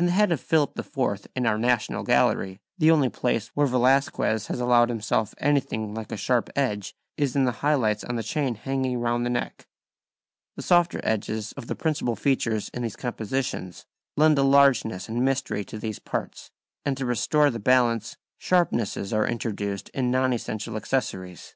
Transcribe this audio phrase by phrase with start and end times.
[0.00, 4.48] In the head of Philip IV in our National Gallery the only place where Velazquez
[4.48, 8.24] has allowed himself anything like a sharp edge is in the high lights on the
[8.24, 9.68] chain hanging round the neck.
[10.56, 13.86] The softer edges of the principal features in these compositions
[14.16, 16.50] lend a largeness and mystery to these parts,
[16.84, 21.54] and to restore the balance, sharpnesses are introduced in non essential accessories.